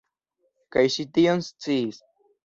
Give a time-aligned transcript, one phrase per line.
[0.75, 2.01] Kaj ŝi tion sciis.